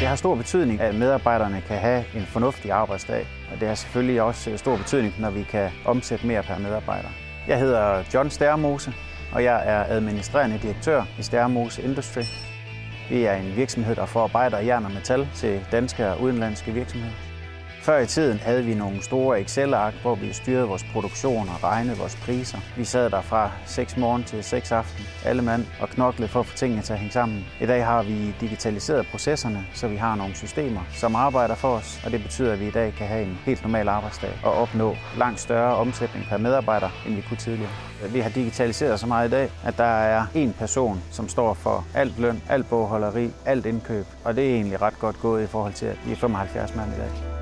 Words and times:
Det 0.00 0.06
har 0.06 0.16
stor 0.16 0.34
betydning, 0.34 0.80
at 0.80 0.94
medarbejderne 0.94 1.62
kan 1.68 1.78
have 1.78 2.04
en 2.14 2.26
fornuftig 2.26 2.70
arbejdsdag, 2.70 3.26
og 3.52 3.60
det 3.60 3.68
har 3.68 3.74
selvfølgelig 3.74 4.22
også 4.22 4.50
øh, 4.50 4.58
stor 4.58 4.76
betydning, 4.76 5.14
når 5.20 5.30
vi 5.30 5.42
kan 5.42 5.70
omsætte 5.84 6.26
mere 6.26 6.42
per 6.42 6.58
medarbejder. 6.58 7.08
Jeg 7.48 7.58
hedder 7.58 8.04
John 8.14 8.30
Stærmose, 8.30 8.92
og 9.32 9.44
jeg 9.44 9.62
er 9.64 9.84
administrerende 9.88 10.58
direktør 10.62 11.02
i 11.18 11.22
Stærmose 11.22 11.82
Industry. 11.82 12.20
Vi 13.10 13.24
er 13.24 13.34
en 13.34 13.56
virksomhed, 13.56 13.96
der 13.96 14.06
forarbejder 14.06 14.58
jern 14.58 14.84
og 14.84 14.90
metal 14.90 15.28
til 15.34 15.60
danske 15.72 16.08
og 16.08 16.20
udenlandske 16.20 16.72
virksomheder. 16.72 17.14
Før 17.86 17.98
i 17.98 18.06
tiden 18.06 18.38
havde 18.38 18.64
vi 18.64 18.74
nogle 18.74 19.02
store 19.02 19.40
Excel-ark, 19.40 19.94
hvor 20.02 20.14
vi 20.14 20.32
styrede 20.32 20.68
vores 20.68 20.84
produktion 20.92 21.48
og 21.48 21.64
regnede 21.64 21.98
vores 21.98 22.16
priser. 22.16 22.58
Vi 22.76 22.84
sad 22.84 23.10
der 23.10 23.20
fra 23.20 23.50
6 23.66 23.96
morgen 23.96 24.24
til 24.24 24.44
6 24.44 24.72
aften, 24.72 25.04
alle 25.24 25.42
mand, 25.42 25.66
og 25.80 25.88
knoklede 25.88 26.28
for 26.28 26.40
at 26.40 26.46
få 26.46 26.56
tingene 26.56 26.82
til 26.82 26.92
at 26.92 26.98
hænge 26.98 27.12
sammen. 27.12 27.46
I 27.60 27.66
dag 27.66 27.84
har 27.84 28.02
vi 28.02 28.34
digitaliseret 28.40 29.06
processerne, 29.10 29.66
så 29.74 29.88
vi 29.88 29.96
har 29.96 30.16
nogle 30.16 30.34
systemer, 30.34 30.80
som 30.92 31.16
arbejder 31.16 31.54
for 31.54 31.68
os, 31.68 32.00
og 32.04 32.12
det 32.12 32.22
betyder, 32.22 32.52
at 32.52 32.60
vi 32.60 32.68
i 32.68 32.70
dag 32.70 32.94
kan 32.98 33.06
have 33.06 33.22
en 33.22 33.38
helt 33.44 33.62
normal 33.62 33.88
arbejdsdag 33.88 34.30
og 34.44 34.52
opnå 34.52 34.96
langt 35.18 35.40
større 35.40 35.76
omsætning 35.76 36.26
per 36.28 36.36
medarbejder, 36.36 36.90
end 37.06 37.14
vi 37.14 37.24
kunne 37.28 37.36
tidligere. 37.36 37.72
Vi 38.12 38.20
har 38.20 38.30
digitaliseret 38.30 39.00
så 39.00 39.06
meget 39.06 39.28
i 39.28 39.30
dag, 39.30 39.50
at 39.64 39.78
der 39.78 39.84
er 39.84 40.26
en 40.34 40.52
person, 40.52 41.02
som 41.10 41.28
står 41.28 41.54
for 41.54 41.84
alt 41.94 42.18
løn, 42.18 42.42
alt 42.48 42.68
bogholderi, 42.68 43.30
alt 43.44 43.66
indkøb, 43.66 44.06
og 44.24 44.36
det 44.36 44.50
er 44.50 44.54
egentlig 44.54 44.82
ret 44.82 44.98
godt 44.98 45.20
gået 45.20 45.44
i 45.44 45.46
forhold 45.46 45.72
til, 45.72 45.86
at 45.86 45.98
vi 46.06 46.12
er 46.12 46.16
75 46.16 46.74
mand 46.74 46.92
i 46.92 46.96
dag. 46.96 47.35